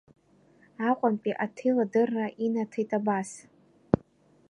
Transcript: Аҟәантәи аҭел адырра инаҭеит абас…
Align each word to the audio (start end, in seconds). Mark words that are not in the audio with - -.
Аҟәантәи 0.89 1.39
аҭел 1.45 1.77
адырра 1.83 2.25
инаҭеит 2.45 2.91
абас… 2.97 3.29